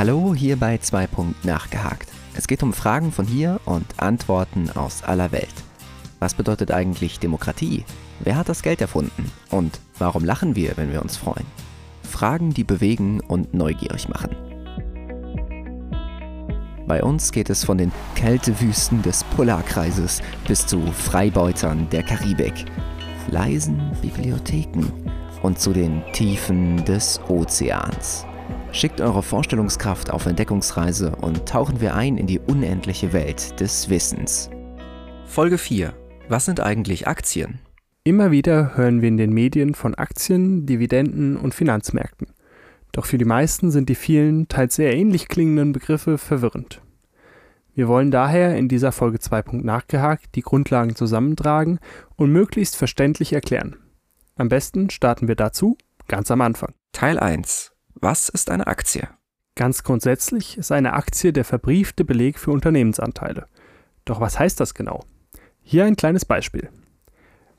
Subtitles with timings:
[0.00, 1.08] Hallo hier bei 2.
[1.42, 2.08] Nachgehakt.
[2.34, 5.52] Es geht um Fragen von hier und Antworten aus aller Welt.
[6.20, 7.84] Was bedeutet eigentlich Demokratie?
[8.20, 9.30] Wer hat das Geld erfunden?
[9.50, 11.44] Und warum lachen wir, wenn wir uns freuen?
[12.02, 14.34] Fragen, die bewegen und neugierig machen.
[16.86, 22.64] Bei uns geht es von den Kältewüsten des Polarkreises bis zu Freibeutern der Karibik,
[23.28, 24.86] leisen Bibliotheken
[25.42, 28.24] und zu den Tiefen des Ozeans.
[28.72, 34.48] Schickt eure Vorstellungskraft auf Entdeckungsreise und tauchen wir ein in die unendliche Welt des Wissens.
[35.26, 35.92] Folge 4.
[36.28, 37.58] Was sind eigentlich Aktien?
[38.04, 42.28] Immer wieder hören wir in den Medien von Aktien, Dividenden und Finanzmärkten.
[42.92, 46.80] Doch für die meisten sind die vielen, teils sehr ähnlich klingenden Begriffe verwirrend.
[47.74, 49.62] Wir wollen daher in dieser Folge 2.
[49.62, 51.78] nachgehakt die Grundlagen zusammentragen
[52.16, 53.76] und möglichst verständlich erklären.
[54.36, 55.76] Am besten starten wir dazu
[56.08, 56.72] ganz am Anfang.
[56.92, 57.69] Teil 1.
[57.94, 59.08] Was ist eine Aktie?
[59.56, 63.46] Ganz grundsätzlich ist eine Aktie der verbriefte Beleg für Unternehmensanteile.
[64.04, 65.04] Doch was heißt das genau?
[65.62, 66.70] Hier ein kleines Beispiel.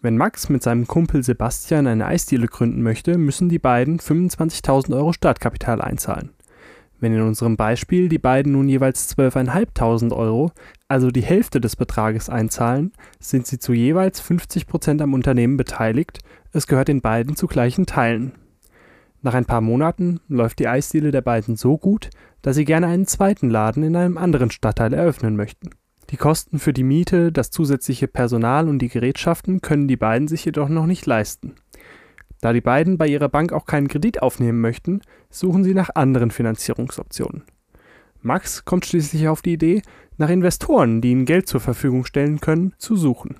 [0.00, 5.12] Wenn Max mit seinem Kumpel Sebastian eine Eisdiele gründen möchte, müssen die beiden 25.000 Euro
[5.12, 6.30] Startkapital einzahlen.
[7.00, 10.52] Wenn in unserem Beispiel die beiden nun jeweils 12.500 Euro,
[10.88, 16.20] also die Hälfte des Betrages einzahlen, sind sie zu jeweils 50 Prozent am Unternehmen beteiligt,
[16.52, 18.32] es gehört den beiden zu gleichen Teilen.
[19.22, 22.10] Nach ein paar Monaten läuft die Eisdiele der beiden so gut,
[22.42, 25.70] dass sie gerne einen zweiten Laden in einem anderen Stadtteil eröffnen möchten.
[26.10, 30.44] Die Kosten für die Miete, das zusätzliche Personal und die Gerätschaften können die beiden sich
[30.44, 31.54] jedoch noch nicht leisten.
[32.40, 36.30] Da die beiden bei ihrer Bank auch keinen Kredit aufnehmen möchten, suchen sie nach anderen
[36.30, 37.42] Finanzierungsoptionen.
[38.22, 39.82] Max kommt schließlich auf die Idee,
[40.16, 43.36] nach Investoren, die ihnen Geld zur Verfügung stellen können, zu suchen.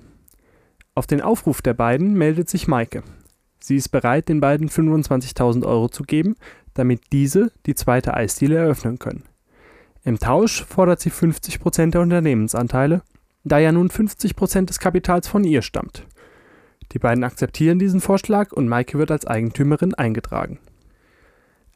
[0.93, 3.03] Auf den Aufruf der beiden meldet sich Maike.
[3.63, 6.35] Sie ist bereit, den beiden 25.000 Euro zu geben,
[6.73, 9.23] damit diese die zweite Eisdiele eröffnen können.
[10.03, 13.03] Im Tausch fordert sie 50% der Unternehmensanteile,
[13.43, 16.07] da ja nun 50% des Kapitals von ihr stammt.
[16.91, 20.59] Die beiden akzeptieren diesen Vorschlag und Maike wird als Eigentümerin eingetragen.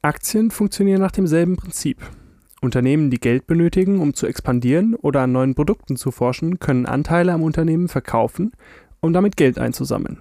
[0.01, 1.97] Aktien funktionieren nach demselben Prinzip.
[2.61, 7.31] Unternehmen, die Geld benötigen, um zu expandieren oder an neuen Produkten zu forschen, können Anteile
[7.31, 8.53] am Unternehmen verkaufen,
[9.01, 10.19] um damit Geld einzusammeln.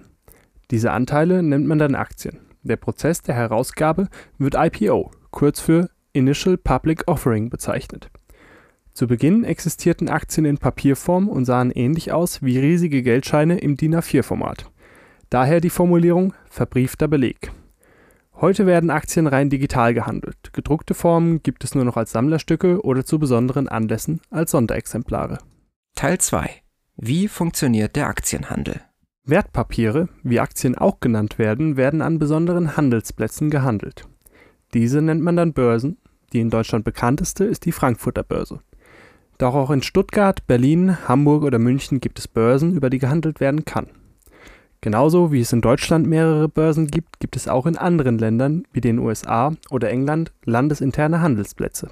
[0.71, 2.39] Diese Anteile nennt man dann Aktien.
[2.63, 8.09] Der Prozess der Herausgabe wird IPO, kurz für Initial Public Offering bezeichnet.
[8.93, 13.95] Zu Beginn existierten Aktien in Papierform und sahen ähnlich aus wie riesige Geldscheine im DIN
[13.95, 14.71] A4-Format.
[15.29, 17.51] Daher die Formulierung verbriefter Beleg.
[18.35, 20.53] Heute werden Aktien rein digital gehandelt.
[20.53, 25.39] Gedruckte Formen gibt es nur noch als Sammlerstücke oder zu besonderen Anlässen als Sonderexemplare.
[25.95, 26.49] Teil 2.
[26.97, 28.81] Wie funktioniert der Aktienhandel?
[29.27, 34.07] Wertpapiere, wie Aktien auch genannt werden, werden an besonderen Handelsplätzen gehandelt.
[34.73, 35.97] Diese nennt man dann Börsen.
[36.31, 38.59] Die in Deutschland bekannteste ist die Frankfurter Börse.
[39.37, 43.65] Doch auch in Stuttgart, Berlin, Hamburg oder München gibt es Börsen, über die gehandelt werden
[43.65, 43.87] kann.
[44.81, 48.81] Genauso wie es in Deutschland mehrere Börsen gibt, gibt es auch in anderen Ländern wie
[48.81, 51.89] den USA oder England landesinterne Handelsplätze.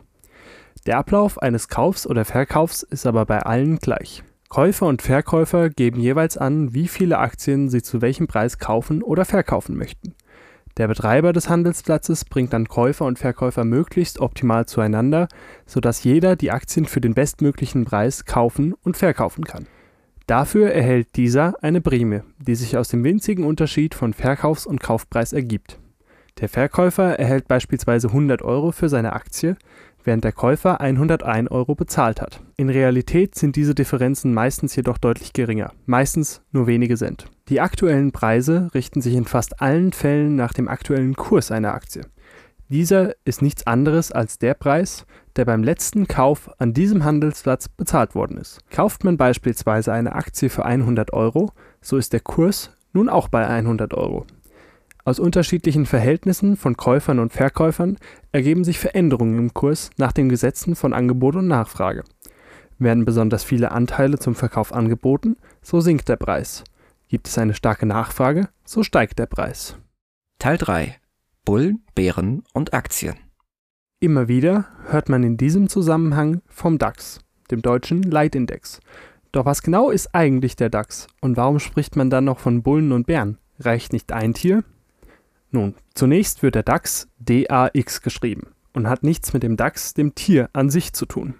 [0.85, 4.23] Der Ablauf eines Kaufs oder Verkaufs ist aber bei allen gleich.
[4.53, 9.25] Käufer und Verkäufer geben jeweils an, wie viele Aktien sie zu welchem Preis kaufen oder
[9.25, 10.13] verkaufen möchten.
[10.77, 15.27] Der Betreiber des Handelsplatzes bringt dann Käufer und Verkäufer möglichst optimal zueinander,
[15.65, 19.65] sodass jeder die Aktien für den bestmöglichen Preis kaufen und verkaufen kann.
[20.27, 25.33] Dafür erhält dieser eine Prämie, die sich aus dem winzigen Unterschied von Verkaufs und Kaufpreis
[25.33, 25.79] ergibt.
[26.39, 29.55] Der Verkäufer erhält beispielsweise 100 Euro für seine Aktie,
[30.03, 32.41] während der Käufer 101 Euro bezahlt hat.
[32.57, 37.25] In Realität sind diese Differenzen meistens jedoch deutlich geringer, meistens nur wenige Cent.
[37.49, 42.05] Die aktuellen Preise richten sich in fast allen Fällen nach dem aktuellen Kurs einer Aktie.
[42.69, 45.05] Dieser ist nichts anderes als der Preis,
[45.35, 48.59] der beim letzten Kauf an diesem Handelsplatz bezahlt worden ist.
[48.71, 51.51] Kauft man beispielsweise eine Aktie für 100 Euro,
[51.81, 54.25] so ist der Kurs nun auch bei 100 Euro.
[55.05, 57.97] Aus unterschiedlichen Verhältnissen von Käufern und Verkäufern
[58.31, 62.03] ergeben sich Veränderungen im Kurs nach den Gesetzen von Angebot und Nachfrage.
[62.79, 66.63] Werden besonders viele Anteile zum Verkauf angeboten, so sinkt der Preis.
[67.09, 69.75] Gibt es eine starke Nachfrage, so steigt der Preis.
[70.39, 70.95] Teil 3.
[71.43, 73.15] Bullen, Bären und Aktien.
[73.99, 77.19] Immer wieder hört man in diesem Zusammenhang vom DAX,
[77.51, 78.79] dem deutschen Leitindex.
[79.33, 82.93] Doch was genau ist eigentlich der DAX und warum spricht man dann noch von Bullen
[82.93, 83.37] und Bären?
[83.59, 84.63] Reicht nicht ein Tier?
[85.53, 90.49] Nun, zunächst wird der DAX DAX geschrieben und hat nichts mit dem DAX, dem Tier
[90.51, 91.35] an sich zu tun.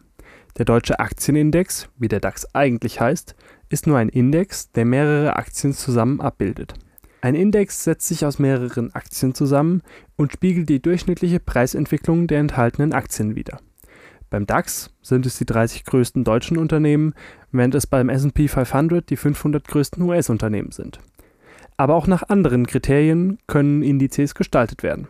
[0.56, 3.34] Der deutsche Aktienindex, wie der DAX eigentlich heißt,
[3.70, 6.76] ist nur ein Index, der mehrere Aktien zusammen abbildet.
[7.22, 9.82] Ein Index setzt sich aus mehreren Aktien zusammen
[10.16, 13.62] und spiegelt die durchschnittliche Preisentwicklung der enthaltenen Aktien wider.
[14.30, 17.16] Beim DAX sind es die 30 größten deutschen Unternehmen,
[17.52, 21.00] während es beim SP 500 die 500 größten US-Unternehmen sind.
[21.84, 25.10] Aber auch nach anderen Kriterien können Indizes gestaltet werden.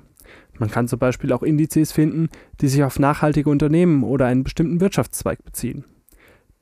[0.58, 2.30] Man kann zum Beispiel auch Indizes finden,
[2.62, 5.86] die sich auf nachhaltige Unternehmen oder einen bestimmten Wirtschaftszweig beziehen.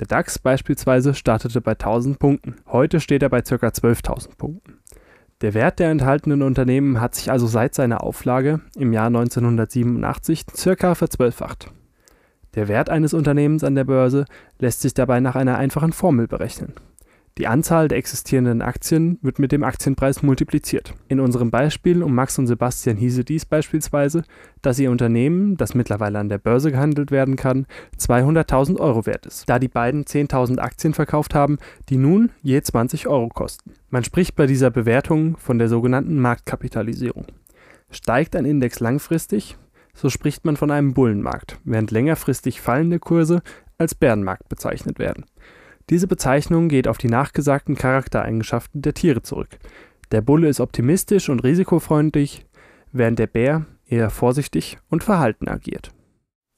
[0.02, 3.56] Der DAX beispielsweise startete bei 1000 Punkten, heute steht er bei ca.
[3.56, 4.80] 12.000 Punkten.
[5.40, 10.94] Der Wert der enthaltenen Unternehmen hat sich also seit seiner Auflage im Jahr 1987 circa
[10.94, 11.72] verzwölffacht.
[12.56, 14.26] Der Wert eines Unternehmens an der Börse
[14.60, 16.74] lässt sich dabei nach einer einfachen Formel berechnen
[17.38, 20.94] die Anzahl der existierenden Aktien wird mit dem Aktienpreis multipliziert.
[21.08, 24.24] In unserem Beispiel um Max und Sebastian hieße dies beispielsweise,
[24.62, 27.66] dass ihr Unternehmen, das mittlerweile an der Börse gehandelt werden kann,
[27.98, 31.58] 200.000 Euro wert ist, da die beiden 10.000 Aktien verkauft haben,
[31.90, 33.72] die nun je 20 Euro kosten.
[33.90, 37.28] Man spricht bei dieser Bewertung von der sogenannten Marktkapitalisierung.
[37.90, 39.58] Steigt ein Index langfristig,
[39.94, 43.42] so spricht man von einem Bullenmarkt, während längerfristig fallende Kurse
[43.78, 45.26] als Bärenmarkt bezeichnet werden.
[45.92, 49.60] Diese Bezeichnung geht auf die nachgesagten Charaktereigenschaften der Tiere zurück.
[50.12, 52.46] Der Bulle ist optimistisch und risikofreundlich,
[52.94, 55.92] während der Bär eher vorsichtig und verhalten agiert.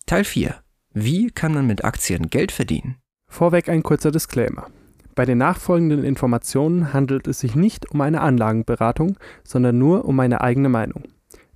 [0.06, 0.54] Teil 4.
[0.94, 2.98] Wie kann man mit Aktien Geld verdienen?
[3.28, 4.68] Vorweg ein kurzer Disclaimer.
[5.16, 10.42] Bei den nachfolgenden Informationen handelt es sich nicht um eine Anlagenberatung, sondern nur um meine
[10.42, 11.06] eigene Meinung.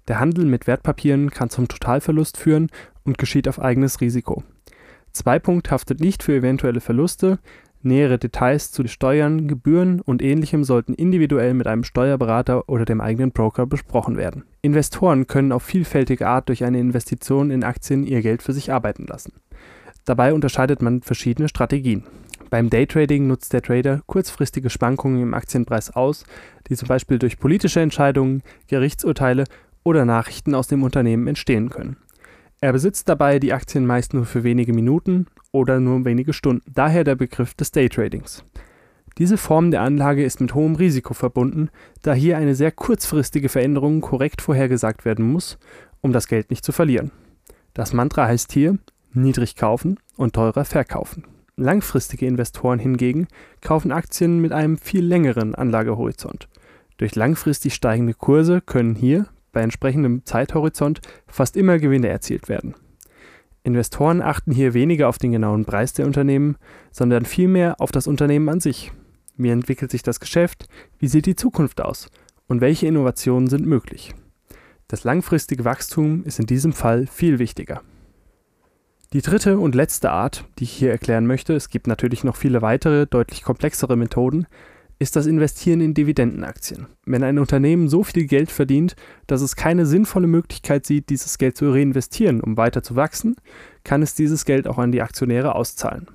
[0.07, 2.71] Der Handel mit Wertpapieren kann zum Totalverlust führen
[3.03, 4.43] und geschieht auf eigenes Risiko.
[5.11, 7.39] Zweipunkt haftet nicht für eventuelle Verluste,
[7.81, 13.31] nähere Details zu Steuern, Gebühren und ähnlichem sollten individuell mit einem Steuerberater oder dem eigenen
[13.31, 14.43] Broker besprochen werden.
[14.61, 19.05] Investoren können auf vielfältige Art durch eine Investition in Aktien ihr Geld für sich arbeiten
[19.05, 19.33] lassen.
[20.05, 22.03] Dabei unterscheidet man verschiedene Strategien.
[22.49, 26.25] Beim Daytrading nutzt der Trader kurzfristige Schwankungen im Aktienpreis aus,
[26.69, 29.43] die zum Beispiel durch politische Entscheidungen, Gerichtsurteile
[29.83, 31.97] oder Nachrichten aus dem Unternehmen entstehen können.
[32.59, 37.03] Er besitzt dabei die Aktien meist nur für wenige Minuten oder nur wenige Stunden, daher
[37.03, 38.43] der Begriff des Daytradings.
[39.19, 41.69] Diese Form der Anlage ist mit hohem Risiko verbunden,
[42.01, 45.57] da hier eine sehr kurzfristige Veränderung korrekt vorhergesagt werden muss,
[46.01, 47.11] um das Geld nicht zu verlieren.
[47.73, 48.77] Das Mantra heißt hier
[49.13, 51.25] niedrig kaufen und teurer verkaufen.
[51.57, 53.27] Langfristige Investoren hingegen
[53.61, 56.47] kaufen Aktien mit einem viel längeren Anlagehorizont.
[56.97, 62.75] Durch langfristig steigende Kurse können hier bei entsprechendem Zeithorizont fast immer Gewinne erzielt werden.
[63.63, 66.55] Investoren achten hier weniger auf den genauen Preis der Unternehmen,
[66.91, 68.91] sondern vielmehr auf das Unternehmen an sich.
[69.35, 70.67] Wie entwickelt sich das Geschäft?
[70.99, 72.09] Wie sieht die Zukunft aus?
[72.47, 74.15] Und welche Innovationen sind möglich?
[74.87, 77.81] Das langfristige Wachstum ist in diesem Fall viel wichtiger.
[79.13, 82.61] Die dritte und letzte Art, die ich hier erklären möchte, es gibt natürlich noch viele
[82.61, 84.47] weitere, deutlich komplexere Methoden,
[84.99, 86.87] ist das Investieren in Dividendenaktien.
[87.05, 88.95] Wenn ein Unternehmen so viel Geld verdient,
[89.27, 93.35] dass es keine sinnvolle Möglichkeit sieht, dieses Geld zu reinvestieren, um weiter zu wachsen,
[93.83, 96.07] kann es dieses Geld auch an die Aktionäre auszahlen.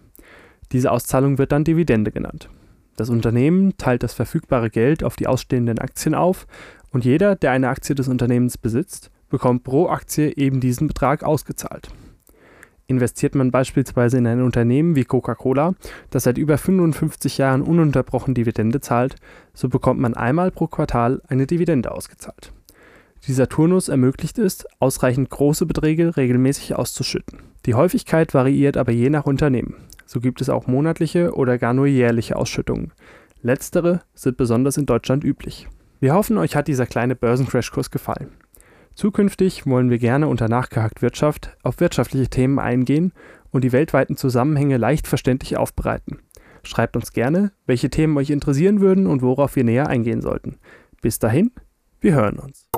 [0.73, 2.49] Diese Auszahlung wird dann Dividende genannt.
[2.97, 6.47] Das Unternehmen teilt das verfügbare Geld auf die ausstehenden Aktien auf
[6.91, 11.89] und jeder, der eine Aktie des Unternehmens besitzt, bekommt pro Aktie eben diesen Betrag ausgezahlt.
[12.93, 15.73] Investiert man beispielsweise in ein Unternehmen wie Coca-Cola,
[16.11, 19.17] das seit über 55 Jahren ununterbrochen Dividende zahlt,
[19.55, 22.53] so bekommt man einmal pro Quartal eine Dividende ausgezahlt.
[23.27, 27.39] Dieser Turnus ermöglicht es, ausreichend große Beträge regelmäßig auszuschütten.
[27.65, 29.77] Die Häufigkeit variiert aber je nach Unternehmen.
[30.05, 32.93] So gibt es auch monatliche oder gar nur jährliche Ausschüttungen.
[33.41, 35.67] Letztere sind besonders in Deutschland üblich.
[35.99, 38.33] Wir hoffen, euch hat dieser kleine Börsencrashkurs gefallen.
[38.95, 43.13] Zukünftig wollen wir gerne unter Nachgehakt Wirtschaft auf wirtschaftliche Themen eingehen
[43.51, 46.19] und die weltweiten Zusammenhänge leicht verständlich aufbereiten.
[46.63, 50.59] Schreibt uns gerne, welche Themen euch interessieren würden und worauf wir näher eingehen sollten.
[51.01, 51.51] Bis dahin,
[52.01, 52.69] wir hören uns.